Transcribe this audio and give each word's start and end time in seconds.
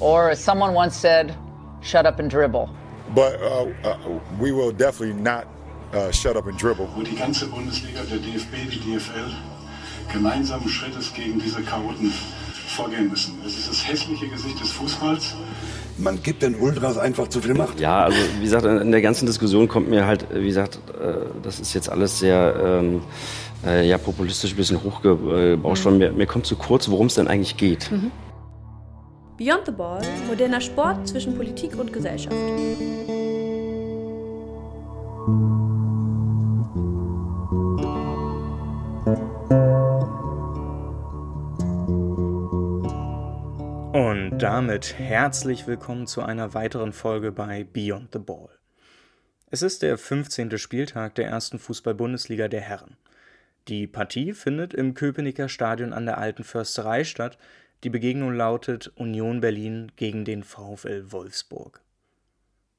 Or 0.00 0.30
as 0.30 0.42
someone 0.42 0.74
once 0.74 0.96
said, 0.96 1.36
shut 1.82 2.06
up 2.06 2.18
and 2.18 2.30
dribble. 2.30 2.68
But 3.14 3.40
uh, 3.40 3.66
uh, 3.84 3.96
we 4.38 4.52
will 4.52 4.72
definitely 4.72 5.20
not 5.20 5.46
uh, 5.92 6.10
shut 6.10 6.36
up 6.36 6.46
and 6.46 6.58
dribble. 6.58 6.88
Wo 6.94 7.02
die 7.02 7.16
ganze 7.16 7.46
Bundesliga, 7.46 8.00
der 8.04 8.18
DFB, 8.18 8.70
die 8.70 8.80
DFL 8.80 9.30
gemeinsamen 10.12 10.68
Schrittes 10.68 11.12
gegen 11.12 11.38
diese 11.38 11.62
Chaoten 11.62 12.12
vorgehen 12.68 13.08
müssen. 13.08 13.34
Es 13.44 13.58
ist 13.58 13.68
das 13.68 13.88
hässliche 13.88 14.28
Gesicht 14.28 14.60
des 14.60 14.72
Fußballs. 14.72 15.34
Man 15.98 16.22
gibt 16.22 16.42
den 16.42 16.54
Ultras 16.54 16.98
einfach 16.98 17.28
zu 17.28 17.40
viel 17.40 17.54
Macht. 17.54 17.78
Ja, 17.80 18.04
also 18.04 18.18
wie 18.38 18.44
gesagt, 18.44 18.64
in 18.64 18.90
der 18.90 19.02
ganzen 19.02 19.26
Diskussion 19.26 19.68
kommt 19.68 19.90
mir 19.90 20.06
halt, 20.06 20.26
wie 20.32 20.46
gesagt, 20.46 20.78
äh, 20.98 21.14
das 21.42 21.60
ist 21.60 21.74
jetzt 21.74 21.90
alles 21.90 22.18
sehr 22.18 22.54
ähm, 22.64 23.02
äh, 23.66 23.86
ja, 23.86 23.98
populistisch 23.98 24.52
ein 24.52 24.56
bisschen 24.56 24.82
hochgebauscht 24.82 25.84
worden. 25.84 25.94
Mhm. 25.96 26.00
Mir, 26.00 26.12
mir, 26.12 26.26
kommt 26.26 26.46
zu 26.46 26.56
kurz, 26.56 26.88
worum 26.88 27.08
es 27.08 27.14
denn 27.14 27.28
eigentlich 27.28 27.56
geht. 27.56 27.90
Mhm. 27.90 28.10
Beyond 29.40 29.64
the 29.64 29.72
Ball, 29.72 30.02
moderner 30.26 30.60
Sport 30.60 31.08
zwischen 31.08 31.34
Politik 31.34 31.74
und 31.78 31.94
Gesellschaft. 31.94 32.36
Und 43.94 44.38
damit 44.38 44.98
herzlich 44.98 45.66
willkommen 45.66 46.06
zu 46.06 46.20
einer 46.20 46.52
weiteren 46.52 46.92
Folge 46.92 47.32
bei 47.32 47.64
Beyond 47.64 48.10
the 48.12 48.18
Ball. 48.18 48.50
Es 49.50 49.62
ist 49.62 49.80
der 49.80 49.96
15. 49.96 50.58
Spieltag 50.58 51.14
der 51.14 51.28
ersten 51.28 51.58
Fußball-Bundesliga 51.58 52.48
der 52.48 52.60
Herren. 52.60 52.98
Die 53.68 53.86
Partie 53.86 54.34
findet 54.34 54.74
im 54.74 54.92
Köpenicker 54.92 55.48
Stadion 55.48 55.94
an 55.94 56.04
der 56.04 56.18
Alten 56.18 56.44
Försterei 56.44 57.04
statt. 57.04 57.38
Die 57.82 57.90
Begegnung 57.90 58.34
lautet 58.34 58.88
Union 58.96 59.40
Berlin 59.40 59.90
gegen 59.96 60.26
den 60.26 60.42
VfL 60.42 61.12
Wolfsburg. 61.12 61.80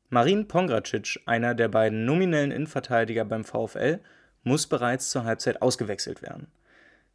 Marin 0.10 0.48
Pongracic, 0.48 1.22
einer 1.26 1.56
der 1.56 1.70
beiden 1.70 2.06
nominellen 2.06 2.52
Innenverteidiger 2.52 3.26
beim 3.26 3.44
VfL, 3.44 4.00
muss 4.44 4.68
bereits 4.68 5.10
zur 5.10 5.24
Halbzeit 5.24 5.62
ausgewechselt 5.62 6.22
werden. 6.22 6.48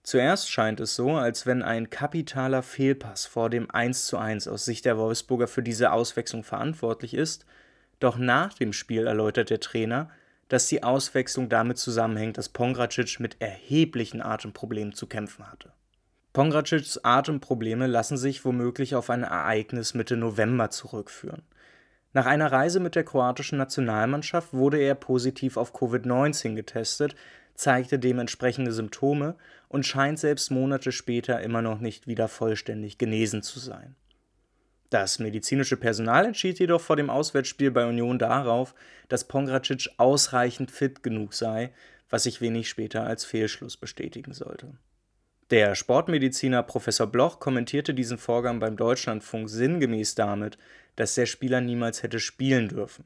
Zuerst 0.02 0.50
scheint 0.50 0.80
es 0.80 0.96
so, 0.96 1.12
als 1.12 1.46
wenn 1.46 1.62
ein 1.62 1.90
kapitaler 1.90 2.62
Fehlpass 2.62 3.26
vor 3.26 3.50
dem 3.50 3.70
1:1 3.70 4.48
aus 4.48 4.64
Sicht 4.64 4.84
der 4.84 4.98
Wolfsburger 4.98 5.46
für 5.46 5.62
diese 5.62 5.92
Auswechslung 5.92 6.42
verantwortlich 6.42 7.14
ist, 7.14 7.44
doch 8.00 8.16
nach 8.18 8.54
dem 8.54 8.72
Spiel 8.72 9.06
erläutert 9.06 9.50
der 9.50 9.60
Trainer, 9.60 10.10
dass 10.48 10.66
die 10.66 10.82
Auswechslung 10.82 11.48
damit 11.48 11.78
zusammenhängt, 11.78 12.38
dass 12.38 12.48
Pongracic 12.48 13.20
mit 13.20 13.40
erheblichen 13.40 14.22
Atemproblemen 14.22 14.92
zu 14.92 15.06
kämpfen 15.06 15.50
hatte. 15.50 15.72
Pongracics 16.36 17.02
Atemprobleme 17.02 17.86
lassen 17.86 18.18
sich 18.18 18.44
womöglich 18.44 18.94
auf 18.94 19.08
ein 19.08 19.22
Ereignis 19.22 19.94
Mitte 19.94 20.18
November 20.18 20.68
zurückführen. 20.68 21.40
Nach 22.12 22.26
einer 22.26 22.52
Reise 22.52 22.78
mit 22.78 22.94
der 22.94 23.04
kroatischen 23.04 23.56
Nationalmannschaft 23.56 24.52
wurde 24.52 24.76
er 24.76 24.96
positiv 24.96 25.56
auf 25.56 25.74
Covid-19 25.74 26.54
getestet, 26.54 27.16
zeigte 27.54 27.98
dementsprechende 27.98 28.72
Symptome 28.72 29.36
und 29.68 29.86
scheint 29.86 30.18
selbst 30.18 30.50
Monate 30.50 30.92
später 30.92 31.40
immer 31.40 31.62
noch 31.62 31.80
nicht 31.80 32.06
wieder 32.06 32.28
vollständig 32.28 32.98
genesen 32.98 33.42
zu 33.42 33.58
sein. 33.58 33.96
Das 34.90 35.18
medizinische 35.18 35.78
Personal 35.78 36.26
entschied 36.26 36.58
jedoch 36.58 36.82
vor 36.82 36.96
dem 36.96 37.08
Auswärtsspiel 37.08 37.70
bei 37.70 37.86
Union 37.86 38.18
darauf, 38.18 38.74
dass 39.08 39.26
Pongracic 39.26 39.88
ausreichend 39.96 40.70
fit 40.70 41.02
genug 41.02 41.32
sei, 41.32 41.72
was 42.10 42.24
sich 42.24 42.42
wenig 42.42 42.68
später 42.68 43.04
als 43.04 43.24
Fehlschluss 43.24 43.78
bestätigen 43.78 44.34
sollte. 44.34 44.74
Der 45.50 45.76
Sportmediziner 45.76 46.64
Professor 46.64 47.06
Bloch 47.06 47.38
kommentierte 47.38 47.94
diesen 47.94 48.18
Vorgang 48.18 48.58
beim 48.58 48.76
Deutschlandfunk 48.76 49.48
sinngemäß 49.48 50.16
damit, 50.16 50.58
dass 50.96 51.14
der 51.14 51.26
Spieler 51.26 51.60
niemals 51.60 52.02
hätte 52.02 52.18
spielen 52.18 52.68
dürfen. 52.68 53.04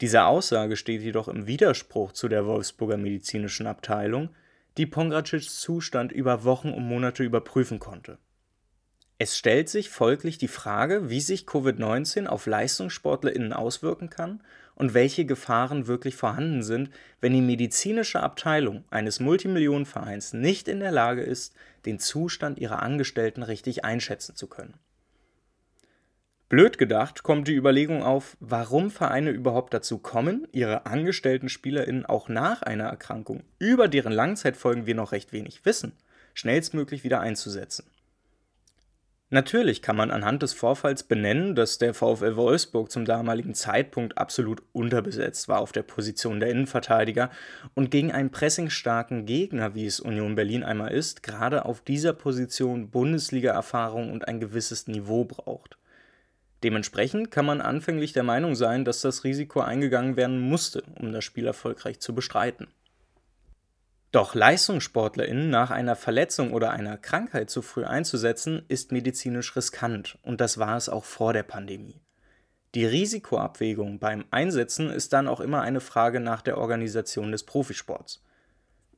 Diese 0.00 0.24
Aussage 0.24 0.76
steht 0.76 1.02
jedoch 1.02 1.28
im 1.28 1.46
Widerspruch 1.46 2.12
zu 2.12 2.28
der 2.28 2.46
Wolfsburger 2.46 2.96
medizinischen 2.96 3.68
Abteilung, 3.68 4.30
die 4.76 4.86
Pongracics 4.86 5.60
Zustand 5.60 6.10
über 6.10 6.42
Wochen 6.42 6.70
und 6.70 6.82
Monate 6.82 7.22
überprüfen 7.22 7.78
konnte. 7.78 8.18
Es 9.18 9.38
stellt 9.38 9.68
sich 9.68 9.88
folglich 9.88 10.38
die 10.38 10.48
Frage, 10.48 11.08
wie 11.08 11.20
sich 11.20 11.44
Covid-19 11.46 12.26
auf 12.26 12.46
LeistungssportlerInnen 12.46 13.52
auswirken 13.52 14.10
kann 14.10 14.42
und 14.76 14.94
welche 14.94 15.24
Gefahren 15.24 15.88
wirklich 15.88 16.14
vorhanden 16.14 16.62
sind, 16.62 16.90
wenn 17.20 17.32
die 17.32 17.40
medizinische 17.40 18.20
Abteilung 18.20 18.84
eines 18.90 19.18
Multimillionenvereins 19.18 20.34
nicht 20.34 20.68
in 20.68 20.78
der 20.78 20.92
Lage 20.92 21.22
ist, 21.22 21.56
den 21.86 21.98
Zustand 21.98 22.58
ihrer 22.58 22.82
Angestellten 22.82 23.42
richtig 23.42 23.84
einschätzen 23.84 24.36
zu 24.36 24.46
können. 24.46 24.74
Blöd 26.48 26.78
gedacht 26.78 27.24
kommt 27.24 27.48
die 27.48 27.56
Überlegung 27.56 28.04
auf, 28.04 28.36
warum 28.38 28.92
Vereine 28.92 29.30
überhaupt 29.30 29.74
dazu 29.74 29.98
kommen, 29.98 30.46
ihre 30.52 30.86
angestellten 30.86 31.48
SpielerInnen 31.48 32.06
auch 32.06 32.28
nach 32.28 32.62
einer 32.62 32.84
Erkrankung, 32.84 33.42
über 33.58 33.88
deren 33.88 34.12
Langzeitfolgen 34.12 34.86
wir 34.86 34.94
noch 34.94 35.10
recht 35.10 35.32
wenig 35.32 35.64
wissen, 35.64 35.92
schnellstmöglich 36.34 37.02
wieder 37.02 37.18
einzusetzen. 37.18 37.90
Natürlich 39.28 39.82
kann 39.82 39.96
man 39.96 40.12
anhand 40.12 40.44
des 40.44 40.52
Vorfalls 40.52 41.02
benennen, 41.02 41.56
dass 41.56 41.78
der 41.78 41.94
VfL 41.94 42.36
Wolfsburg 42.36 42.92
zum 42.92 43.04
damaligen 43.04 43.54
Zeitpunkt 43.54 44.18
absolut 44.18 44.62
unterbesetzt 44.72 45.48
war 45.48 45.58
auf 45.58 45.72
der 45.72 45.82
Position 45.82 46.38
der 46.38 46.50
Innenverteidiger 46.50 47.30
und 47.74 47.90
gegen 47.90 48.12
einen 48.12 48.30
pressingstarken 48.30 49.26
Gegner, 49.26 49.74
wie 49.74 49.84
es 49.84 49.98
Union 49.98 50.36
Berlin 50.36 50.62
einmal 50.62 50.92
ist, 50.92 51.24
gerade 51.24 51.64
auf 51.64 51.80
dieser 51.80 52.12
Position 52.12 52.88
Bundesliga-Erfahrung 52.90 54.12
und 54.12 54.28
ein 54.28 54.38
gewisses 54.38 54.86
Niveau 54.86 55.24
braucht. 55.24 55.76
Dementsprechend 56.62 57.32
kann 57.32 57.46
man 57.46 57.60
anfänglich 57.60 58.12
der 58.12 58.22
Meinung 58.22 58.54
sein, 58.54 58.84
dass 58.84 59.00
das 59.00 59.24
Risiko 59.24 59.60
eingegangen 59.60 60.16
werden 60.16 60.38
musste, 60.38 60.84
um 61.00 61.12
das 61.12 61.24
Spiel 61.24 61.46
erfolgreich 61.46 61.98
zu 61.98 62.14
bestreiten. 62.14 62.68
Doch 64.16 64.34
LeistungssportlerInnen 64.34 65.50
nach 65.50 65.70
einer 65.70 65.94
Verletzung 65.94 66.54
oder 66.54 66.70
einer 66.70 66.96
Krankheit 66.96 67.50
zu 67.50 67.60
früh 67.60 67.84
einzusetzen, 67.84 68.62
ist 68.66 68.90
medizinisch 68.90 69.54
riskant 69.54 70.16
und 70.22 70.40
das 70.40 70.56
war 70.56 70.78
es 70.78 70.88
auch 70.88 71.04
vor 71.04 71.34
der 71.34 71.42
Pandemie. 71.42 72.00
Die 72.74 72.86
Risikoabwägung 72.86 73.98
beim 73.98 74.24
Einsetzen 74.30 74.88
ist 74.88 75.12
dann 75.12 75.28
auch 75.28 75.40
immer 75.40 75.60
eine 75.60 75.82
Frage 75.82 76.20
nach 76.20 76.40
der 76.40 76.56
Organisation 76.56 77.30
des 77.30 77.44
Profisports. 77.44 78.24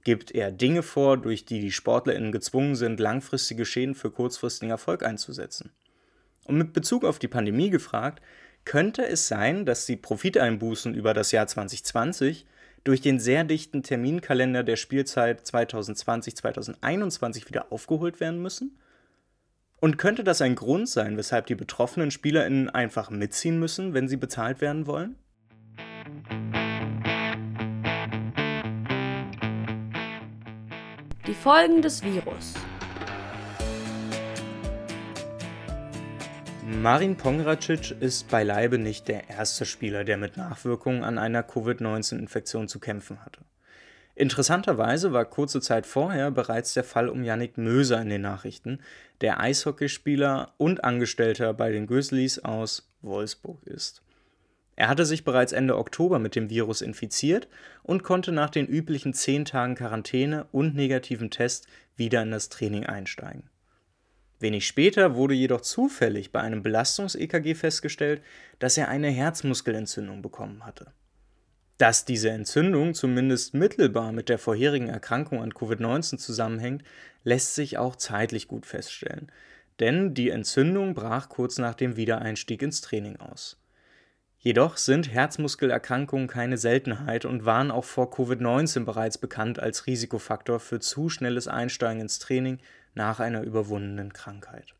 Gibt 0.04 0.30
er 0.30 0.52
Dinge 0.52 0.84
vor, 0.84 1.16
durch 1.16 1.44
die 1.44 1.58
die 1.58 1.72
SportlerInnen 1.72 2.30
gezwungen 2.30 2.76
sind, 2.76 3.00
langfristige 3.00 3.64
Schäden 3.64 3.96
für 3.96 4.12
kurzfristigen 4.12 4.70
Erfolg 4.70 5.02
einzusetzen? 5.02 5.72
Und 6.44 6.58
mit 6.58 6.72
Bezug 6.72 7.04
auf 7.04 7.18
die 7.18 7.26
Pandemie 7.26 7.70
gefragt, 7.70 8.22
könnte 8.64 9.04
es 9.04 9.26
sein, 9.26 9.66
dass 9.66 9.84
die 9.84 9.96
Profiteinbußen 9.96 10.94
über 10.94 11.12
das 11.12 11.32
Jahr 11.32 11.48
2020 11.48 12.46
durch 12.84 13.00
den 13.00 13.20
sehr 13.20 13.44
dichten 13.44 13.82
Terminkalender 13.82 14.62
der 14.62 14.76
Spielzeit 14.76 15.42
2020-2021 15.42 17.48
wieder 17.48 17.72
aufgeholt 17.72 18.20
werden 18.20 18.40
müssen? 18.40 18.78
Und 19.80 19.96
könnte 19.96 20.24
das 20.24 20.42
ein 20.42 20.56
Grund 20.56 20.88
sein, 20.88 21.16
weshalb 21.16 21.46
die 21.46 21.54
betroffenen 21.54 22.10
SpielerInnen 22.10 22.68
einfach 22.68 23.10
mitziehen 23.10 23.58
müssen, 23.58 23.94
wenn 23.94 24.08
sie 24.08 24.16
bezahlt 24.16 24.60
werden 24.60 24.86
wollen? 24.86 25.16
Die 31.26 31.34
Folgen 31.34 31.82
des 31.82 32.02
Virus. 32.02 32.54
Marin 36.70 37.16
Pongracic 37.16 37.96
ist 37.98 38.28
beileibe 38.28 38.76
nicht 38.76 39.08
der 39.08 39.30
erste 39.30 39.64
Spieler, 39.64 40.04
der 40.04 40.18
mit 40.18 40.36
Nachwirkungen 40.36 41.02
an 41.02 41.16
einer 41.16 41.42
Covid-19-Infektion 41.42 42.68
zu 42.68 42.78
kämpfen 42.78 43.24
hatte. 43.24 43.40
Interessanterweise 44.14 45.14
war 45.14 45.24
kurze 45.24 45.62
Zeit 45.62 45.86
vorher 45.86 46.30
bereits 46.30 46.74
der 46.74 46.84
Fall 46.84 47.08
um 47.08 47.24
Yannick 47.24 47.56
Möser 47.56 48.02
in 48.02 48.10
den 48.10 48.20
Nachrichten, 48.20 48.80
der 49.22 49.40
Eishockeyspieler 49.40 50.52
und 50.58 50.84
Angestellter 50.84 51.54
bei 51.54 51.72
den 51.72 51.86
Grizzlies 51.86 52.38
aus 52.40 52.92
Wolfsburg 53.00 53.66
ist. 53.66 54.02
Er 54.76 54.88
hatte 54.88 55.06
sich 55.06 55.24
bereits 55.24 55.52
Ende 55.52 55.78
Oktober 55.78 56.18
mit 56.18 56.36
dem 56.36 56.50
Virus 56.50 56.82
infiziert 56.82 57.48
und 57.82 58.02
konnte 58.02 58.30
nach 58.30 58.50
den 58.50 58.66
üblichen 58.66 59.14
10 59.14 59.46
Tagen 59.46 59.74
Quarantäne 59.74 60.46
und 60.52 60.74
negativen 60.74 61.30
Test 61.30 61.66
wieder 61.96 62.20
in 62.22 62.30
das 62.30 62.50
Training 62.50 62.84
einsteigen. 62.84 63.44
Wenig 64.40 64.66
später 64.66 65.16
wurde 65.16 65.34
jedoch 65.34 65.62
zufällig 65.62 66.30
bei 66.30 66.40
einem 66.40 66.62
Belastungs-EKG 66.62 67.54
festgestellt, 67.54 68.22
dass 68.58 68.78
er 68.78 68.88
eine 68.88 69.08
Herzmuskelentzündung 69.08 70.22
bekommen 70.22 70.64
hatte. 70.64 70.92
Dass 71.76 72.04
diese 72.04 72.30
Entzündung 72.30 72.94
zumindest 72.94 73.54
mittelbar 73.54 74.12
mit 74.12 74.28
der 74.28 74.38
vorherigen 74.38 74.88
Erkrankung 74.88 75.42
an 75.42 75.52
Covid-19 75.52 76.18
zusammenhängt, 76.18 76.82
lässt 77.24 77.54
sich 77.54 77.78
auch 77.78 77.96
zeitlich 77.96 78.48
gut 78.48 78.66
feststellen, 78.66 79.30
denn 79.80 80.14
die 80.14 80.30
Entzündung 80.30 80.94
brach 80.94 81.28
kurz 81.28 81.58
nach 81.58 81.74
dem 81.74 81.96
Wiedereinstieg 81.96 82.62
ins 82.62 82.80
Training 82.80 83.16
aus. 83.16 83.60
Jedoch 84.40 84.76
sind 84.76 85.12
Herzmuskelerkrankungen 85.12 86.28
keine 86.28 86.58
Seltenheit 86.58 87.24
und 87.24 87.44
waren 87.44 87.72
auch 87.72 87.84
vor 87.84 88.12
Covid-19 88.12 88.84
bereits 88.84 89.18
bekannt 89.18 89.58
als 89.58 89.86
Risikofaktor 89.86 90.60
für 90.60 90.78
zu 90.78 91.08
schnelles 91.08 91.48
Einsteigen 91.48 92.02
ins 92.02 92.20
Training 92.20 92.58
nach 92.98 93.20
einer 93.20 93.42
überwundenen 93.42 94.12
Krankheit. 94.12 94.74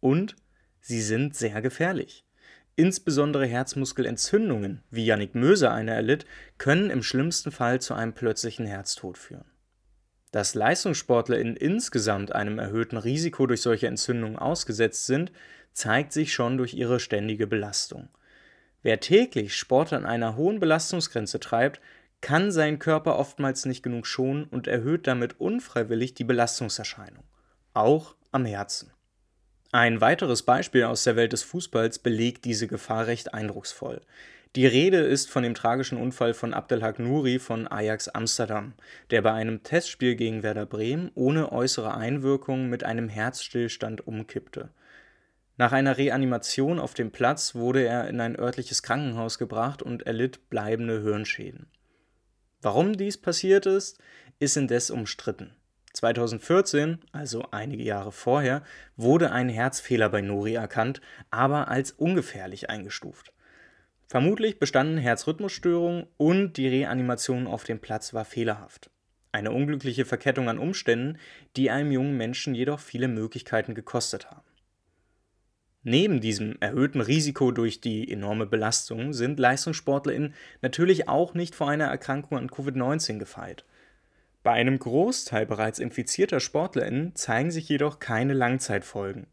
Und 0.00 0.36
Sie 0.80 1.02
sind 1.02 1.36
sehr 1.36 1.60
gefährlich. 1.60 2.24
Insbesondere 2.76 3.44
Herzmuskelentzündungen, 3.44 4.82
wie 4.90 5.04
Yannick 5.04 5.34
Möser 5.34 5.72
eine 5.72 5.92
erlitt, 5.92 6.24
können 6.56 6.88
im 6.88 7.02
schlimmsten 7.02 7.52
Fall 7.52 7.80
zu 7.80 7.92
einem 7.92 8.14
plötzlichen 8.14 8.64
Herztod 8.64 9.18
führen. 9.18 9.44
Dass 10.32 10.54
LeistungssportlerInnen 10.54 11.56
insgesamt 11.56 12.34
einem 12.34 12.58
erhöhten 12.58 12.96
Risiko 12.96 13.46
durch 13.46 13.60
solche 13.60 13.88
Entzündungen 13.88 14.38
ausgesetzt 14.38 15.04
sind, 15.06 15.32
zeigt 15.72 16.12
sich 16.12 16.32
schon 16.32 16.56
durch 16.56 16.72
ihre 16.72 17.00
ständige 17.00 17.46
Belastung. 17.46 18.08
Wer 18.82 19.00
täglich 19.00 19.54
Sport 19.56 19.92
an 19.92 20.06
einer 20.06 20.36
hohen 20.36 20.60
Belastungsgrenze 20.60 21.40
treibt, 21.40 21.80
kann 22.20 22.52
seinen 22.52 22.78
Körper 22.78 23.18
oftmals 23.18 23.66
nicht 23.66 23.82
genug 23.82 24.06
schonen 24.06 24.44
und 24.44 24.66
erhöht 24.66 25.06
damit 25.06 25.40
unfreiwillig 25.40 26.14
die 26.14 26.24
Belastungserscheinung, 26.24 27.24
auch 27.74 28.14
am 28.32 28.44
Herzen. 28.44 28.92
Ein 29.72 30.00
weiteres 30.00 30.42
Beispiel 30.42 30.84
aus 30.84 31.04
der 31.04 31.16
Welt 31.16 31.32
des 31.32 31.44
Fußballs 31.44 32.00
belegt 32.00 32.44
diese 32.44 32.66
Gefahr 32.66 33.06
recht 33.06 33.34
eindrucksvoll. 33.34 34.00
Die 34.56 34.66
Rede 34.66 34.98
ist 34.98 35.30
von 35.30 35.44
dem 35.44 35.54
tragischen 35.54 35.96
Unfall 35.96 36.34
von 36.34 36.52
Abdelhak 36.52 36.98
Nouri 36.98 37.38
von 37.38 37.68
Ajax 37.68 38.08
Amsterdam, 38.08 38.74
der 39.10 39.22
bei 39.22 39.32
einem 39.32 39.62
Testspiel 39.62 40.16
gegen 40.16 40.42
Werder 40.42 40.66
Bremen 40.66 41.12
ohne 41.14 41.52
äußere 41.52 41.94
Einwirkung 41.94 42.68
mit 42.68 42.82
einem 42.82 43.08
Herzstillstand 43.08 44.08
umkippte. 44.08 44.70
Nach 45.56 45.70
einer 45.70 45.98
Reanimation 45.98 46.80
auf 46.80 46.94
dem 46.94 47.12
Platz 47.12 47.54
wurde 47.54 47.84
er 47.84 48.08
in 48.08 48.20
ein 48.20 48.36
örtliches 48.36 48.82
Krankenhaus 48.82 49.38
gebracht 49.38 49.82
und 49.82 50.02
erlitt 50.02 50.50
bleibende 50.50 51.02
Hirnschäden. 51.02 51.68
Warum 52.60 52.96
dies 52.96 53.18
passiert 53.18 53.66
ist, 53.66 54.00
ist 54.40 54.56
indes 54.56 54.90
umstritten. 54.90 55.54
2014, 56.00 56.98
also 57.12 57.44
einige 57.50 57.82
Jahre 57.82 58.10
vorher, 58.10 58.62
wurde 58.96 59.32
ein 59.32 59.50
Herzfehler 59.50 60.08
bei 60.08 60.22
Nori 60.22 60.54
erkannt, 60.54 61.02
aber 61.30 61.68
als 61.68 61.92
ungefährlich 61.92 62.70
eingestuft. 62.70 63.34
Vermutlich 64.06 64.58
bestanden 64.58 64.96
Herzrhythmusstörungen 64.96 66.06
und 66.16 66.56
die 66.56 66.68
Reanimation 66.68 67.46
auf 67.46 67.64
dem 67.64 67.80
Platz 67.80 68.14
war 68.14 68.24
fehlerhaft. 68.24 68.90
Eine 69.30 69.52
unglückliche 69.52 70.06
Verkettung 70.06 70.48
an 70.48 70.58
Umständen, 70.58 71.18
die 71.56 71.70
einem 71.70 71.92
jungen 71.92 72.16
Menschen 72.16 72.54
jedoch 72.54 72.80
viele 72.80 73.06
Möglichkeiten 73.06 73.74
gekostet 73.74 74.30
haben. 74.30 74.48
Neben 75.82 76.20
diesem 76.20 76.56
erhöhten 76.60 77.02
Risiko 77.02 77.52
durch 77.52 77.82
die 77.82 78.10
enorme 78.10 78.46
Belastung 78.46 79.12
sind 79.12 79.38
LeistungssportlerInnen 79.38 80.34
natürlich 80.62 81.08
auch 81.10 81.34
nicht 81.34 81.54
vor 81.54 81.68
einer 81.68 81.86
Erkrankung 81.86 82.38
an 82.38 82.48
Covid-19 82.48 83.18
gefeit. 83.18 83.64
Bei 84.42 84.52
einem 84.52 84.78
Großteil 84.78 85.44
bereits 85.44 85.78
infizierter 85.78 86.40
SportlerInnen 86.40 87.14
zeigen 87.14 87.50
sich 87.50 87.68
jedoch 87.68 87.98
keine 87.98 88.32
Langzeitfolgen. 88.32 89.26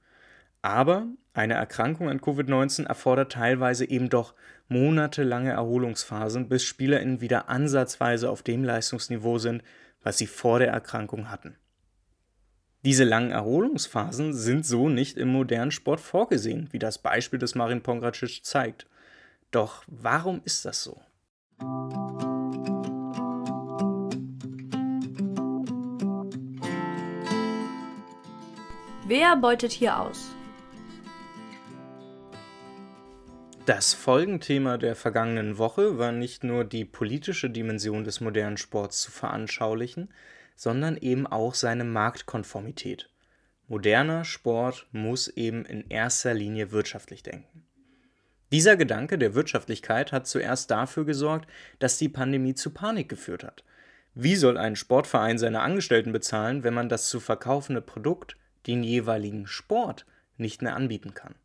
Aber 0.61 1.07
eine 1.33 1.53
Erkrankung 1.53 2.09
an 2.09 2.19
Covid-19 2.19 2.87
erfordert 2.87 3.31
teilweise 3.31 3.89
eben 3.89 4.09
doch 4.09 4.33
monatelange 4.67 5.51
Erholungsphasen, 5.51 6.49
bis 6.49 6.63
SpielerInnen 6.63 7.21
wieder 7.21 7.47
ansatzweise 7.47 8.29
auf 8.29 8.43
dem 8.43 8.63
Leistungsniveau 8.63 9.37
sind, 9.37 9.63
was 10.03 10.17
sie 10.17 10.27
vor 10.27 10.59
der 10.59 10.69
Erkrankung 10.69 11.29
hatten. 11.29 11.55
Diese 12.83 13.03
langen 13.03 13.31
Erholungsphasen 13.31 14.33
sind 14.33 14.65
so 14.65 14.89
nicht 14.89 15.17
im 15.17 15.29
modernen 15.29 15.71
Sport 15.71 15.99
vorgesehen, 15.99 16.67
wie 16.71 16.79
das 16.79 16.97
Beispiel 16.97 17.39
des 17.39 17.55
Marin 17.55 17.81
Pongracic 17.81 18.43
zeigt. 18.43 18.87
Doch 19.51 19.83
warum 19.87 20.41
ist 20.43 20.65
das 20.65 20.83
so? 20.83 21.01
Wer 29.09 29.37
beutet 29.37 29.71
hier 29.71 29.97
aus? 29.97 30.35
Das 33.65 33.93
Folgenthema 33.93 34.77
der 34.77 34.97
vergangenen 34.97 35.57
Woche 35.57 35.97
war 35.97 36.11
nicht 36.11 36.43
nur 36.43 36.65
die 36.65 36.83
politische 36.83 37.49
Dimension 37.49 38.03
des 38.03 38.19
modernen 38.19 38.57
Sports 38.57 38.99
zu 38.99 39.11
veranschaulichen, 39.11 40.13
sondern 40.57 40.97
eben 40.97 41.25
auch 41.25 41.53
seine 41.53 41.85
Marktkonformität. 41.85 43.09
Moderner 43.69 44.25
Sport 44.25 44.87
muss 44.91 45.29
eben 45.29 45.63
in 45.63 45.89
erster 45.89 46.33
Linie 46.33 46.73
wirtschaftlich 46.73 47.23
denken. 47.23 47.65
Dieser 48.51 48.75
Gedanke 48.75 49.17
der 49.17 49.35
Wirtschaftlichkeit 49.35 50.11
hat 50.11 50.27
zuerst 50.27 50.69
dafür 50.69 51.05
gesorgt, 51.05 51.49
dass 51.79 51.97
die 51.97 52.09
Pandemie 52.09 52.55
zu 52.55 52.71
Panik 52.71 53.07
geführt 53.07 53.45
hat. 53.45 53.63
Wie 54.15 54.35
soll 54.35 54.57
ein 54.57 54.75
Sportverein 54.75 55.37
seine 55.37 55.61
Angestellten 55.61 56.11
bezahlen, 56.11 56.65
wenn 56.65 56.73
man 56.73 56.89
das 56.89 57.07
zu 57.07 57.21
verkaufende 57.21 57.81
Produkt, 57.81 58.35
den 58.67 58.83
jeweiligen 58.83 59.47
Sport, 59.47 60.05
nicht 60.37 60.61
mehr 60.61 60.75
anbieten 60.75 61.13
kann? 61.13 61.35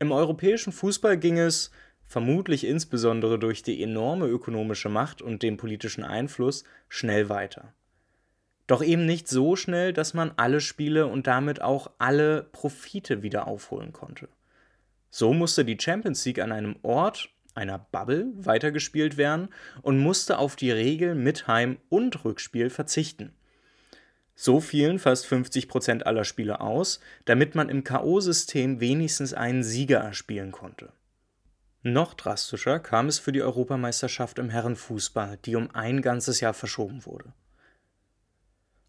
Im 0.00 0.10
europäischen 0.10 0.72
Fußball 0.72 1.16
ging 1.18 1.38
es, 1.38 1.70
vermutlich 2.06 2.66
insbesondere 2.66 3.38
durch 3.38 3.62
die 3.62 3.82
enorme 3.82 4.26
ökonomische 4.26 4.88
Macht 4.88 5.22
und 5.22 5.42
den 5.42 5.56
politischen 5.56 6.04
Einfluss, 6.04 6.64
schnell 6.88 7.28
weiter. 7.28 7.72
Doch 8.66 8.82
eben 8.82 9.04
nicht 9.04 9.28
so 9.28 9.56
schnell, 9.56 9.92
dass 9.92 10.14
man 10.14 10.32
alle 10.36 10.60
Spiele 10.60 11.06
und 11.06 11.26
damit 11.26 11.60
auch 11.60 11.90
alle 11.98 12.44
Profite 12.44 13.22
wieder 13.22 13.46
aufholen 13.46 13.92
konnte. 13.92 14.28
So 15.10 15.32
musste 15.32 15.64
die 15.64 15.78
Champions 15.80 16.24
League 16.24 16.40
an 16.40 16.50
einem 16.50 16.76
Ort, 16.82 17.28
einer 17.54 17.78
Bubble, 17.78 18.32
weitergespielt 18.36 19.16
werden 19.16 19.48
und 19.82 19.98
musste 19.98 20.38
auf 20.38 20.56
die 20.56 20.70
Regel 20.70 21.14
mit 21.14 21.46
Heim- 21.46 21.78
und 21.88 22.24
Rückspiel 22.24 22.70
verzichten. 22.70 23.32
So 24.34 24.60
fielen 24.60 24.98
fast 24.98 25.26
50 25.26 25.68
Prozent 25.68 26.06
aller 26.06 26.24
Spiele 26.24 26.60
aus, 26.60 27.00
damit 27.24 27.54
man 27.54 27.68
im 27.68 27.84
K.O.-System 27.84 28.80
wenigstens 28.80 29.32
einen 29.32 29.62
Sieger 29.62 29.98
erspielen 29.98 30.50
konnte. 30.50 30.92
Noch 31.82 32.14
drastischer 32.14 32.80
kam 32.80 33.08
es 33.08 33.18
für 33.18 33.30
die 33.30 33.42
Europameisterschaft 33.42 34.38
im 34.38 34.50
Herrenfußball, 34.50 35.38
die 35.44 35.54
um 35.54 35.70
ein 35.74 36.02
ganzes 36.02 36.40
Jahr 36.40 36.54
verschoben 36.54 37.04
wurde. 37.04 37.32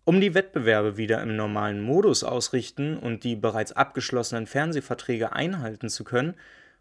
Um 0.06 0.22
die 0.22 0.34
Wettbewerbe 0.34 0.98
wieder 0.98 1.22
im 1.22 1.36
normalen 1.36 1.82
Modus 1.82 2.24
ausrichten 2.24 2.98
und 2.98 3.24
die 3.24 3.36
bereits 3.36 3.72
abgeschlossenen 3.72 4.48
Fernsehverträge 4.48 5.34
einhalten 5.34 5.90
zu 5.90 6.04
können, 6.04 6.36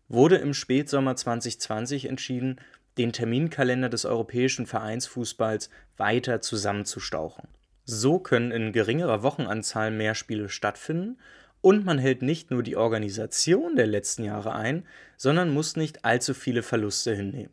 wurde 0.09 0.37
im 0.37 0.55
Spätsommer 0.55 1.17
2020 1.17 2.05
entschieden, 2.05 2.61
den 2.97 3.13
Terminkalender 3.13 3.89
des 3.89 4.05
europäischen 4.05 4.67
Vereinsfußballs 4.67 5.71
weiter 5.97 6.41
zusammenzustauchen. 6.41 7.49
So 7.85 8.19
können 8.19 8.51
in 8.51 8.73
geringerer 8.73 9.23
Wochenanzahl 9.23 9.91
mehr 9.91 10.15
Spiele 10.15 10.49
stattfinden 10.49 11.19
und 11.61 11.85
man 11.85 11.99
hält 11.99 12.23
nicht 12.23 12.51
nur 12.51 12.63
die 12.63 12.77
Organisation 12.77 13.77
der 13.77 13.87
letzten 13.87 14.25
Jahre 14.25 14.55
ein, 14.55 14.87
sondern 15.17 15.53
muss 15.53 15.77
nicht 15.77 16.05
allzu 16.05 16.35
viele 16.35 16.63
Verluste 16.63 17.15
hinnehmen. 17.15 17.53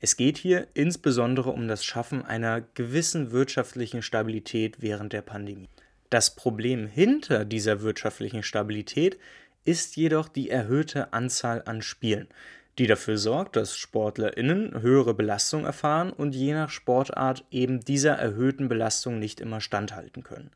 Es 0.00 0.16
geht 0.16 0.38
hier 0.38 0.66
insbesondere 0.74 1.50
um 1.50 1.66
das 1.66 1.84
Schaffen 1.84 2.24
einer 2.24 2.60
gewissen 2.60 3.30
wirtschaftlichen 3.30 4.02
Stabilität 4.02 4.82
während 4.82 5.12
der 5.12 5.22
Pandemie. 5.22 5.68
Das 6.10 6.34
Problem 6.34 6.86
hinter 6.86 7.44
dieser 7.44 7.80
wirtschaftlichen 7.80 8.42
Stabilität 8.42 9.18
ist 9.64 9.96
jedoch 9.96 10.28
die 10.28 10.50
erhöhte 10.50 11.12
Anzahl 11.12 11.62
an 11.64 11.80
Spielen, 11.80 12.28
die 12.78 12.86
dafür 12.86 13.18
sorgt, 13.18 13.56
dass 13.56 13.76
SportlerInnen 13.76 14.80
höhere 14.80 15.14
Belastung 15.14 15.64
erfahren 15.64 16.12
und 16.12 16.34
je 16.34 16.54
nach 16.54 16.70
Sportart 16.70 17.44
eben 17.50 17.80
dieser 17.80 18.14
erhöhten 18.14 18.68
Belastung 18.68 19.18
nicht 19.18 19.40
immer 19.40 19.60
standhalten 19.60 20.22
können. 20.22 20.50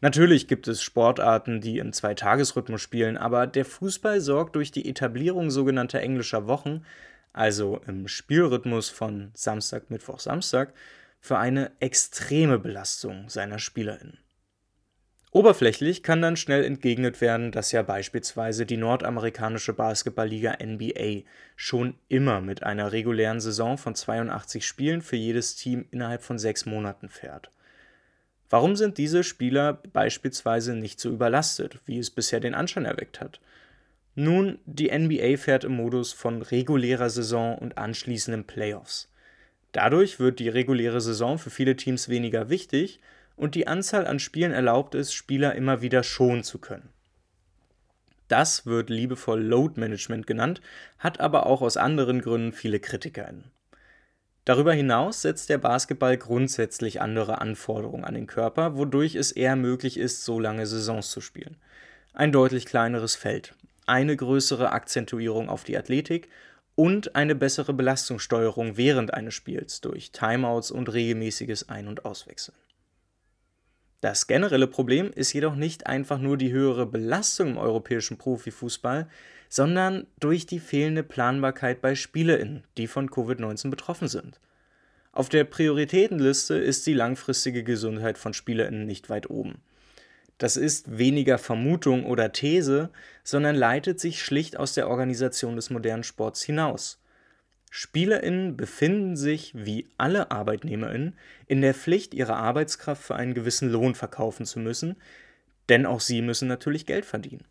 Natürlich 0.00 0.48
gibt 0.48 0.68
es 0.68 0.82
Sportarten, 0.82 1.62
die 1.62 1.78
im 1.78 1.94
Zweitagesrhythmus 1.94 2.82
spielen, 2.82 3.16
aber 3.16 3.46
der 3.46 3.64
Fußball 3.64 4.20
sorgt 4.20 4.54
durch 4.54 4.70
die 4.70 4.86
Etablierung 4.86 5.50
sogenannter 5.50 6.00
englischer 6.00 6.46
Wochen, 6.46 6.84
also 7.32 7.80
im 7.86 8.06
Spielrhythmus 8.06 8.90
von 8.90 9.30
Samstag, 9.32 9.90
Mittwoch, 9.90 10.20
Samstag, 10.20 10.74
für 11.20 11.38
eine 11.38 11.72
extreme 11.80 12.58
Belastung 12.58 13.30
seiner 13.30 13.58
SpielerInnen. 13.58 14.18
Oberflächlich 15.34 16.04
kann 16.04 16.22
dann 16.22 16.36
schnell 16.36 16.64
entgegnet 16.64 17.20
werden, 17.20 17.50
dass 17.50 17.72
ja 17.72 17.82
beispielsweise 17.82 18.66
die 18.66 18.76
nordamerikanische 18.76 19.72
Basketballliga 19.72 20.58
NBA 20.64 21.22
schon 21.56 21.96
immer 22.08 22.40
mit 22.40 22.62
einer 22.62 22.92
regulären 22.92 23.40
Saison 23.40 23.76
von 23.76 23.96
82 23.96 24.64
Spielen 24.64 25.02
für 25.02 25.16
jedes 25.16 25.56
Team 25.56 25.86
innerhalb 25.90 26.22
von 26.22 26.38
sechs 26.38 26.66
Monaten 26.66 27.08
fährt. 27.08 27.50
Warum 28.48 28.76
sind 28.76 28.96
diese 28.96 29.24
Spieler 29.24 29.80
beispielsweise 29.92 30.76
nicht 30.76 31.00
so 31.00 31.10
überlastet, 31.10 31.80
wie 31.84 31.98
es 31.98 32.12
bisher 32.12 32.38
den 32.38 32.54
Anschein 32.54 32.84
erweckt 32.84 33.20
hat? 33.20 33.40
Nun, 34.14 34.60
die 34.66 34.96
NBA 34.96 35.36
fährt 35.36 35.64
im 35.64 35.72
Modus 35.72 36.12
von 36.12 36.42
regulärer 36.42 37.10
Saison 37.10 37.58
und 37.58 37.76
anschließenden 37.76 38.44
Playoffs. 38.44 39.10
Dadurch 39.72 40.20
wird 40.20 40.38
die 40.38 40.48
reguläre 40.48 41.00
Saison 41.00 41.40
für 41.40 41.50
viele 41.50 41.74
Teams 41.74 42.08
weniger 42.08 42.50
wichtig 42.50 43.00
und 43.36 43.54
die 43.54 43.66
Anzahl 43.66 44.06
an 44.06 44.18
Spielen 44.18 44.52
erlaubt 44.52 44.94
es, 44.94 45.12
Spieler 45.12 45.54
immer 45.54 45.82
wieder 45.82 46.02
schonen 46.02 46.44
zu 46.44 46.58
können. 46.58 46.88
Das 48.28 48.66
wird 48.66 48.90
liebevoll 48.90 49.42
Load 49.42 49.78
Management 49.78 50.26
genannt, 50.26 50.60
hat 50.98 51.20
aber 51.20 51.46
auch 51.46 51.62
aus 51.62 51.76
anderen 51.76 52.22
Gründen 52.22 52.52
viele 52.52 52.80
KritikerInnen. 52.80 53.50
Darüber 54.44 54.74
hinaus 54.74 55.22
setzt 55.22 55.48
der 55.48 55.58
Basketball 55.58 56.18
grundsätzlich 56.18 57.00
andere 57.00 57.40
Anforderungen 57.40 58.04
an 58.04 58.14
den 58.14 58.26
Körper, 58.26 58.76
wodurch 58.76 59.14
es 59.14 59.32
eher 59.32 59.56
möglich 59.56 59.96
ist, 59.96 60.24
so 60.24 60.38
lange 60.38 60.66
Saisons 60.66 61.10
zu 61.10 61.20
spielen. 61.20 61.56
ein 62.14 62.30
deutlich 62.30 62.64
kleineres 62.64 63.16
Feld, 63.16 63.54
eine 63.86 64.16
größere 64.16 64.70
Akzentuierung 64.70 65.48
auf 65.48 65.64
die 65.64 65.76
Athletik 65.76 66.28
und 66.76 67.16
eine 67.16 67.34
bessere 67.34 67.72
Belastungssteuerung 67.72 68.76
während 68.76 69.12
eines 69.12 69.34
Spiels 69.34 69.80
durch 69.80 70.12
Timeouts 70.12 70.70
und 70.70 70.92
regelmäßiges 70.92 71.68
Ein- 71.68 71.88
und 71.88 72.04
Auswechseln. 72.04 72.56
Das 74.04 74.26
generelle 74.26 74.66
Problem 74.66 75.12
ist 75.14 75.32
jedoch 75.32 75.54
nicht 75.54 75.86
einfach 75.86 76.18
nur 76.18 76.36
die 76.36 76.52
höhere 76.52 76.84
Belastung 76.84 77.52
im 77.52 77.56
europäischen 77.56 78.18
Profifußball, 78.18 79.08
sondern 79.48 80.06
durch 80.20 80.44
die 80.44 80.60
fehlende 80.60 81.02
Planbarkeit 81.02 81.80
bei 81.80 81.94
SpielerInnen, 81.94 82.64
die 82.76 82.86
von 82.86 83.08
Covid-19 83.08 83.70
betroffen 83.70 84.08
sind. 84.08 84.40
Auf 85.12 85.30
der 85.30 85.44
Prioritätenliste 85.44 86.54
ist 86.54 86.86
die 86.86 86.92
langfristige 86.92 87.64
Gesundheit 87.64 88.18
von 88.18 88.34
SpielerInnen 88.34 88.84
nicht 88.84 89.08
weit 89.08 89.30
oben. 89.30 89.62
Das 90.36 90.58
ist 90.58 90.98
weniger 90.98 91.38
Vermutung 91.38 92.04
oder 92.04 92.30
These, 92.30 92.90
sondern 93.22 93.56
leitet 93.56 94.00
sich 94.00 94.22
schlicht 94.22 94.58
aus 94.58 94.74
der 94.74 94.90
Organisation 94.90 95.56
des 95.56 95.70
modernen 95.70 96.04
Sports 96.04 96.42
hinaus. 96.42 97.00
SpielerInnen 97.76 98.56
befinden 98.56 99.16
sich, 99.16 99.52
wie 99.56 99.88
alle 99.98 100.30
ArbeitnehmerInnen, 100.30 101.18
in 101.48 101.60
der 101.60 101.74
Pflicht, 101.74 102.14
ihre 102.14 102.36
Arbeitskraft 102.36 103.02
für 103.02 103.16
einen 103.16 103.34
gewissen 103.34 103.68
Lohn 103.68 103.96
verkaufen 103.96 104.46
zu 104.46 104.60
müssen, 104.60 104.94
denn 105.68 105.84
auch 105.84 105.98
sie 105.98 106.22
müssen 106.22 106.46
natürlich 106.46 106.86
Geld 106.86 107.04
verdienen. 107.04 107.42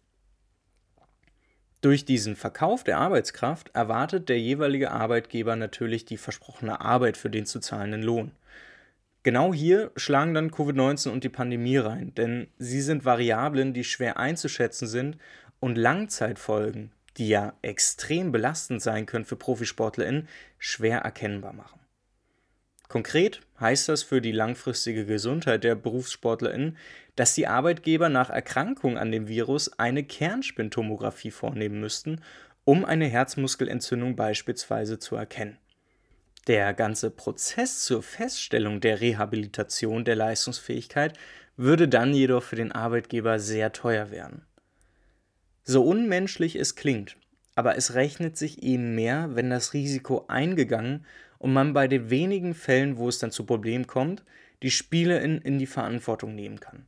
Durch 1.82 2.06
diesen 2.06 2.38
Verkauf 2.38 2.86
der 2.86 3.00
Arbeitskraft 3.00 3.72
erwartet 3.74 4.30
der 4.30 4.40
jeweilige 4.40 4.92
Arbeitgeber 4.92 5.58
natürlich 5.58 6.06
die 6.06 6.16
versprochene 6.16 6.80
Arbeit 6.80 7.18
für 7.18 7.30
den 7.30 7.46
zu 7.46 7.60
zahlenden 7.60 8.02
Lohn. 8.02 8.32
Genau 9.24 9.54
hier 9.54 9.92
schlagen 9.98 10.34
dann 10.34 10.52
Covid-19 10.52 11.10
und 11.10 11.26
die 11.26 11.30
Pandemie 11.30 11.76
rein, 11.76 12.16
denn 12.16 12.48
sie 12.58 12.82
sind 12.82 13.04
Variablen, 13.04 13.74
die 13.74 13.84
schwer 13.84 14.16
einzuschätzen 14.16 14.88
sind 14.88 15.18
und 15.60 15.78
Langzeitfolgen, 15.78 16.94
die 17.18 17.30
ja 17.30 17.54
extrem 17.62 18.32
belastend 18.32 18.82
sein 18.82 19.06
können 19.06 19.26
für 19.26 19.36
ProfisportlerInnen, 19.36 20.28
schwer 20.58 21.00
erkennbar 21.00 21.54
machen. 21.54 21.80
Konkret 22.88 23.42
heißt 23.60 23.90
das 23.90 24.04
für 24.04 24.22
die 24.22 24.32
langfristige 24.32 25.06
Gesundheit 25.06 25.64
der 25.64 25.76
BerufssportlerInnen, 25.76 26.78
dass 27.16 27.34
die 27.34 27.48
Arbeitgeber 27.48 28.10
nach 28.10 28.30
Erkrankung 28.30 28.98
an 28.98 29.12
dem 29.12 29.28
Virus 29.28 29.80
eine 29.80 30.04
Kernspintomographie 30.04 31.32
vornehmen 31.32 31.80
müssten, 31.80 32.22
um 32.66 32.86
eine 32.86 33.08
Herzmuskelentzündung 33.08 34.16
beispielsweise 34.16 35.00
zu 35.00 35.16
erkennen. 35.16 35.58
Der 36.48 36.74
ganze 36.74 37.10
Prozess 37.10 37.84
zur 37.84 38.04
Feststellung 38.04 38.82
der 38.82 39.02
Rehabilitation 39.02 40.06
der 40.06 40.16
Leistungsfähigkeit 40.16 41.18
würde 41.56 41.88
dann 41.88 42.14
jedoch 42.14 42.44
für 42.44 42.58
den 42.58 42.72
Arbeitgeber 42.72 43.40
sehr 43.40 43.72
teuer 43.72 44.12
werden. 44.12 44.46
So 45.64 45.84
unmenschlich 45.84 46.56
es 46.56 46.76
klingt, 46.76 47.16
aber 47.56 47.78
es 47.78 47.94
rechnet 47.94 48.38
sich 48.38 48.64
eben 48.64 48.96
mehr, 48.96 49.30
wenn 49.34 49.50
das 49.50 49.74
Risiko 49.74 50.26
eingegangen 50.28 51.06
und 51.40 51.54
man 51.54 51.74
bei 51.74 51.88
den 51.88 52.10
wenigen 52.10 52.54
Fällen, 52.54 52.98
wo 52.98 53.10
es 53.10 53.20
dann 53.20 53.32
zu 53.32 53.46
Problemen 53.46 53.88
kommt, 53.88 54.24
die 54.62 54.72
Spiele 54.72 55.20
in, 55.20 55.40
in 55.40 55.60
die 55.60 55.68
Verantwortung 55.68 56.36
nehmen 56.36 56.60
kann. 56.60 56.86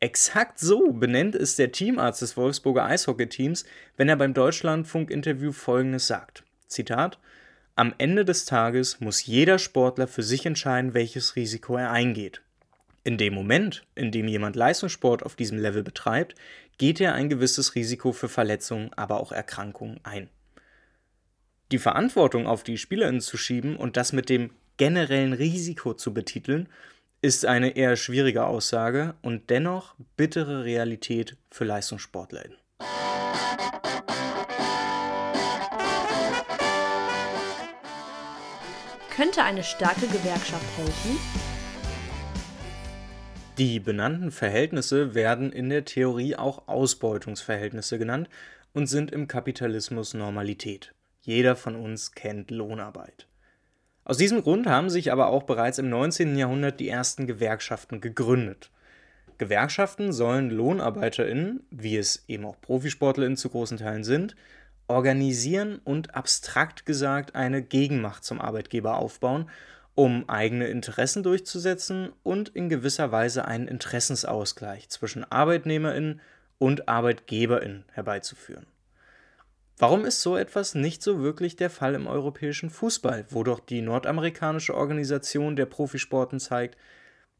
Exakt 0.00 0.58
so 0.58 0.92
benennt 0.92 1.34
es 1.34 1.56
der 1.56 1.72
Teamarzt 1.72 2.22
des 2.22 2.36
Wolfsburger 2.36 2.84
Eishockeyteams, 2.84 3.64
wenn 3.96 4.08
er 4.08 4.16
beim 4.16 4.32
Deutschlandfunk-Interview 4.32 5.52
folgendes 5.52 6.06
sagt: 6.06 6.44
Zitat: 6.68 7.18
am 7.78 7.94
Ende 7.98 8.24
des 8.24 8.44
Tages 8.44 8.98
muss 8.98 9.24
jeder 9.24 9.60
Sportler 9.60 10.08
für 10.08 10.24
sich 10.24 10.44
entscheiden, 10.46 10.94
welches 10.94 11.36
Risiko 11.36 11.76
er 11.76 11.92
eingeht. 11.92 12.42
In 13.04 13.16
dem 13.16 13.34
Moment, 13.34 13.84
in 13.94 14.10
dem 14.10 14.28
jemand 14.28 14.56
Leistungssport 14.56 15.22
auf 15.22 15.36
diesem 15.36 15.58
Level 15.58 15.82
betreibt, 15.82 16.34
geht 16.78 17.00
er 17.00 17.14
ein 17.14 17.28
gewisses 17.28 17.74
Risiko 17.74 18.12
für 18.12 18.28
Verletzungen, 18.28 18.92
aber 18.94 19.20
auch 19.20 19.32
Erkrankungen 19.32 20.00
ein. 20.02 20.28
Die 21.70 21.78
Verantwortung 21.78 22.46
auf 22.46 22.62
die 22.62 22.78
Spielerinnen 22.78 23.20
zu 23.20 23.36
schieben 23.36 23.76
und 23.76 23.96
das 23.96 24.12
mit 24.12 24.28
dem 24.28 24.50
generellen 24.78 25.32
Risiko 25.32 25.94
zu 25.94 26.14
betiteln, 26.14 26.68
ist 27.20 27.44
eine 27.44 27.76
eher 27.76 27.96
schwierige 27.96 28.46
Aussage 28.46 29.14
und 29.22 29.50
dennoch 29.50 29.94
bittere 30.16 30.64
Realität 30.64 31.36
für 31.50 31.64
Leistungssportlerinnen. 31.64 32.56
Könnte 39.10 39.42
eine 39.42 39.64
starke 39.64 40.06
Gewerkschaft 40.06 40.64
helfen? 40.76 41.57
Die 43.58 43.80
benannten 43.80 44.30
Verhältnisse 44.30 45.16
werden 45.16 45.50
in 45.50 45.68
der 45.68 45.84
Theorie 45.84 46.36
auch 46.36 46.68
Ausbeutungsverhältnisse 46.68 47.98
genannt 47.98 48.28
und 48.72 48.86
sind 48.86 49.10
im 49.10 49.26
Kapitalismus 49.26 50.14
Normalität. 50.14 50.94
Jeder 51.22 51.56
von 51.56 51.74
uns 51.74 52.12
kennt 52.12 52.52
Lohnarbeit. 52.52 53.26
Aus 54.04 54.16
diesem 54.16 54.44
Grund 54.44 54.68
haben 54.68 54.90
sich 54.90 55.10
aber 55.10 55.26
auch 55.26 55.42
bereits 55.42 55.78
im 55.78 55.90
19. 55.90 56.36
Jahrhundert 56.36 56.78
die 56.78 56.88
ersten 56.88 57.26
Gewerkschaften 57.26 58.00
gegründet. 58.00 58.70
Gewerkschaften 59.38 60.12
sollen 60.12 60.50
LohnarbeiterInnen, 60.50 61.64
wie 61.72 61.96
es 61.96 62.22
eben 62.28 62.44
auch 62.44 62.60
ProfisportlerInnen 62.60 63.36
zu 63.36 63.48
großen 63.48 63.78
Teilen 63.78 64.04
sind, 64.04 64.36
organisieren 64.86 65.80
und 65.82 66.14
abstrakt 66.14 66.86
gesagt 66.86 67.34
eine 67.34 67.60
Gegenmacht 67.60 68.22
zum 68.22 68.40
Arbeitgeber 68.40 68.98
aufbauen, 68.98 69.50
um 69.98 70.28
eigene 70.28 70.68
Interessen 70.68 71.24
durchzusetzen 71.24 72.12
und 72.22 72.50
in 72.50 72.68
gewisser 72.68 73.10
Weise 73.10 73.46
einen 73.46 73.66
Interessensausgleich 73.66 74.88
zwischen 74.90 75.24
Arbeitnehmerinnen 75.24 76.20
und 76.58 76.88
Arbeitgeberinnen 76.88 77.84
herbeizuführen. 77.90 78.68
Warum 79.76 80.04
ist 80.04 80.22
so 80.22 80.36
etwas 80.36 80.76
nicht 80.76 81.02
so 81.02 81.18
wirklich 81.18 81.56
der 81.56 81.68
Fall 81.68 81.96
im 81.96 82.06
europäischen 82.06 82.70
Fußball, 82.70 83.26
wo 83.30 83.42
doch 83.42 83.58
die 83.58 83.80
nordamerikanische 83.80 84.76
Organisation 84.76 85.56
der 85.56 85.66
Profisporten 85.66 86.38
zeigt, 86.38 86.78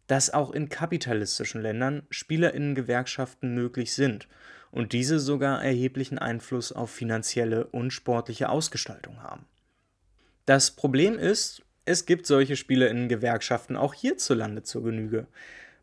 dass 0.09 0.35
auch 0.35 0.51
in 0.51 0.69
kapitalistischen 0.69 1.63
Ländern 1.63 2.09
Spielerinnengewerkschaften 2.11 3.55
möglich 3.55 3.95
sind 3.95 4.27
und 4.73 4.93
diese 4.93 5.21
sogar 5.21 5.63
erheblichen 5.63 6.19
Einfluss 6.19 6.73
auf 6.73 6.91
finanzielle 6.91 7.69
und 7.69 7.93
sportliche 7.93 8.49
Ausgestaltung 8.49 9.23
haben. 9.23 9.47
Das 10.45 10.73
Problem 10.73 11.21
ist, 11.21 11.63
es 11.89 12.07
gibt 12.07 12.27
solche 12.27 12.57
Spielerinnen-Gewerkschaften 12.57 13.77
auch 13.77 13.95
hierzulande 13.95 14.63
zur 14.63 14.85
Genüge. 14.85 15.27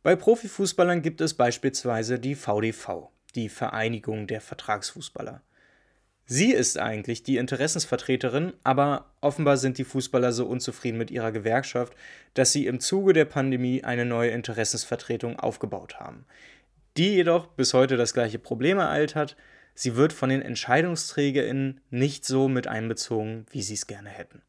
Bei 0.04 0.16
Profifußballern 0.16 1.02
gibt 1.02 1.22
es 1.22 1.34
beispielsweise 1.34 2.20
die 2.20 2.36
VDV, 2.36 3.10
die 3.36 3.50
Vereinigung 3.50 4.28
der 4.28 4.42
Vertragsfußballer. 4.42 5.42
Sie 6.28 6.52
ist 6.52 6.80
eigentlich 6.80 7.24
die 7.24 7.38
Interessensvertreterin, 7.38 8.54
aber 8.64 9.12
offenbar 9.22 9.58
sind 9.58 9.78
die 9.78 9.84
Fußballer 9.84 10.32
so 10.32 10.48
unzufrieden 10.48 10.98
mit 10.98 11.12
ihrer 11.12 11.32
Gewerkschaft, 11.32 11.94
dass 12.34 12.52
sie 12.52 12.66
im 12.66 12.80
Zuge 12.80 13.14
der 13.14 13.26
Pandemie 13.26 13.84
eine 13.84 14.06
neue 14.06 14.32
Interessensvertretung 14.32 15.40
aufgebaut 15.40 16.00
haben 16.00 16.26
die 16.98 17.16
jedoch 17.16 17.48
bis 17.48 17.74
heute 17.74 17.98
das 17.98 18.14
gleiche 18.14 18.40
Problem 18.40 18.78
ereilt 18.78 19.16
hat, 19.16 19.36
sie 19.74 19.96
wird 19.96 20.14
von 20.14 20.30
den 20.30 20.42
EntscheidungsträgerInnen 20.42 21.82
nicht 21.90 22.26
so 22.26 22.48
mit 22.48 22.68
einbezogen, 22.68 23.46
wie 23.52 23.62
sie 23.62 23.74
es 23.74 23.88
gerne 23.88 24.10
hätten. 24.10 24.42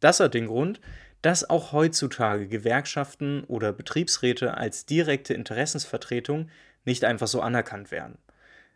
Das 0.00 0.20
hat 0.20 0.34
den 0.34 0.46
Grund, 0.46 0.80
dass 1.22 1.48
auch 1.48 1.72
heutzutage 1.72 2.46
Gewerkschaften 2.46 3.44
oder 3.44 3.72
Betriebsräte 3.72 4.56
als 4.56 4.86
direkte 4.86 5.34
Interessensvertretung 5.34 6.48
nicht 6.84 7.04
einfach 7.04 7.26
so 7.26 7.40
anerkannt 7.40 7.90
werden. 7.90 8.18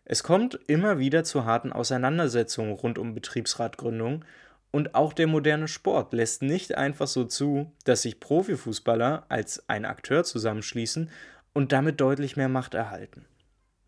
Es 0.05 0.23
kommt 0.23 0.59
immer 0.67 0.99
wieder 0.99 1.23
zu 1.23 1.45
harten 1.45 1.73
Auseinandersetzungen 1.73 2.73
rund 2.73 2.99
um 2.99 3.15
Betriebsratgründung 3.15 4.25
und 4.73 4.95
auch 4.95 5.13
der 5.13 5.27
moderne 5.27 5.69
Sport 5.69 6.13
lässt 6.13 6.43
nicht 6.43 6.77
einfach 6.77 7.07
so 7.07 7.25
zu, 7.25 7.73
dass 7.85 8.03
sich 8.03 8.21
Profifußballer 8.21 9.27
als 9.29 9.69
ein 9.69 9.85
Akteur 9.85 10.25
zusammenschließen 10.25 11.11
und 11.53 11.73
damit 11.73 12.01
deutlich 12.01 12.37
mehr 12.37 12.49
Macht 12.49 12.75
erhalten. 12.75 13.27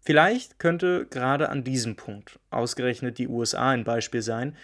Vielleicht 0.00 0.58
könnte 0.58 1.06
gerade 1.06 1.48
an 1.48 1.62
diesem 1.62 1.94
Punkt 1.94 2.40
ausgerechnet 2.50 3.18
die 3.18 3.28
USA 3.28 3.70
ein 3.70 3.84
Beispiel 3.84 4.22
sein, 4.22 4.56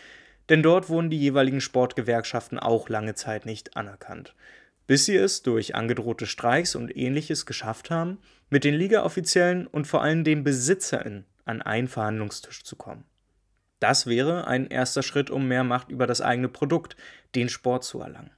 denn 0.48 0.62
dort 0.62 0.88
wurden 0.88 1.10
die 1.10 1.18
jeweiligen 1.18 1.60
Sportgewerkschaften 1.60 2.58
auch 2.58 2.88
lange 2.88 3.14
Zeit 3.14 3.46
nicht 3.46 3.76
anerkannt, 3.76 4.34
bis 4.86 5.04
sie 5.04 5.16
es 5.16 5.42
durch 5.42 5.74
angedrohte 5.74 6.26
Streiks 6.26 6.74
und 6.74 6.96
ähnliches 6.96 7.46
geschafft 7.46 7.90
haben, 7.90 8.18
mit 8.50 8.64
den 8.64 8.74
Ligaoffiziellen 8.74 9.66
und 9.66 9.86
vor 9.86 10.02
allem 10.02 10.24
den 10.24 10.44
BesitzerInnen 10.44 11.26
an 11.44 11.62
einen 11.62 11.88
Verhandlungstisch 11.88 12.64
zu 12.64 12.76
kommen. 12.76 13.04
Das 13.80 14.06
wäre 14.06 14.46
ein 14.46 14.66
erster 14.66 15.02
Schritt, 15.02 15.30
um 15.30 15.46
mehr 15.46 15.64
Macht 15.64 15.90
über 15.90 16.06
das 16.06 16.20
eigene 16.20 16.48
Produkt, 16.48 16.96
den 17.34 17.48
Sport 17.48 17.84
zu 17.84 18.00
erlangen. 18.00 18.30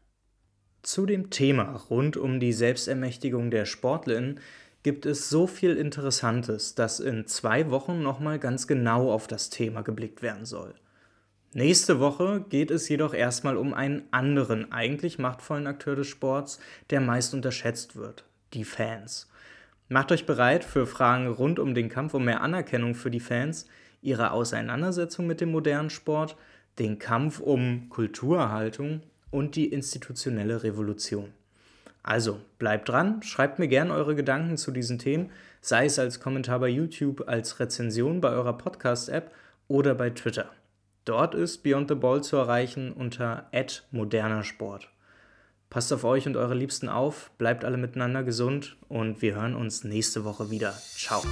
Zu 0.82 1.06
dem 1.06 1.30
Thema 1.30 1.76
rund 1.90 2.16
um 2.16 2.40
die 2.40 2.52
Selbstermächtigung 2.52 3.50
der 3.50 3.64
Sportlerinnen 3.64 4.40
gibt 4.82 5.04
es 5.06 5.28
so 5.28 5.46
viel 5.46 5.76
Interessantes, 5.76 6.74
dass 6.74 7.00
in 7.00 7.26
zwei 7.26 7.70
Wochen 7.70 8.02
nochmal 8.02 8.38
ganz 8.38 8.66
genau 8.66 9.12
auf 9.12 9.26
das 9.26 9.50
Thema 9.50 9.82
geblickt 9.82 10.22
werden 10.22 10.46
soll. 10.46 10.74
Nächste 11.52 11.98
Woche 11.98 12.44
geht 12.48 12.70
es 12.70 12.88
jedoch 12.88 13.12
erstmal 13.12 13.56
um 13.56 13.74
einen 13.74 14.04
anderen, 14.12 14.70
eigentlich 14.70 15.18
machtvollen 15.18 15.66
Akteur 15.66 15.96
des 15.96 16.06
Sports, 16.06 16.60
der 16.90 17.00
meist 17.00 17.34
unterschätzt 17.34 17.96
wird, 17.96 18.24
die 18.54 18.62
Fans. 18.62 19.28
Macht 19.88 20.12
euch 20.12 20.26
bereit 20.26 20.62
für 20.62 20.86
Fragen 20.86 21.26
rund 21.26 21.58
um 21.58 21.74
den 21.74 21.88
Kampf 21.88 22.14
um 22.14 22.24
mehr 22.24 22.42
Anerkennung 22.42 22.94
für 22.94 23.10
die 23.10 23.18
Fans, 23.18 23.66
ihre 24.00 24.30
Auseinandersetzung 24.30 25.26
mit 25.26 25.40
dem 25.40 25.50
modernen 25.50 25.90
Sport, 25.90 26.36
den 26.78 27.00
Kampf 27.00 27.40
um 27.40 27.88
Kulturerhaltung 27.88 29.02
und 29.32 29.56
die 29.56 29.72
institutionelle 29.72 30.62
Revolution. 30.62 31.32
Also 32.04 32.40
bleibt 32.60 32.88
dran, 32.88 33.24
schreibt 33.24 33.58
mir 33.58 33.66
gerne 33.66 33.92
eure 33.92 34.14
Gedanken 34.14 34.56
zu 34.56 34.70
diesen 34.70 35.00
Themen, 35.00 35.30
sei 35.60 35.86
es 35.86 35.98
als 35.98 36.20
Kommentar 36.20 36.60
bei 36.60 36.68
YouTube, 36.68 37.26
als 37.26 37.58
Rezension 37.58 38.20
bei 38.20 38.30
eurer 38.30 38.56
Podcast-App 38.56 39.32
oder 39.66 39.96
bei 39.96 40.10
Twitter. 40.10 40.48
Dort 41.04 41.34
ist 41.34 41.62
Beyond 41.62 41.88
the 41.88 41.94
Ball 41.94 42.22
zu 42.22 42.36
erreichen 42.36 42.92
unter 42.92 43.48
moderner 43.90 44.44
Sport. 44.44 44.90
Passt 45.70 45.92
auf 45.92 46.04
euch 46.04 46.26
und 46.26 46.36
eure 46.36 46.54
Liebsten 46.54 46.88
auf, 46.88 47.30
bleibt 47.38 47.64
alle 47.64 47.76
miteinander 47.76 48.24
gesund 48.24 48.76
und 48.88 49.22
wir 49.22 49.36
hören 49.36 49.54
uns 49.54 49.84
nächste 49.84 50.24
Woche 50.24 50.50
wieder. 50.50 50.72
Ciao. 50.96 51.22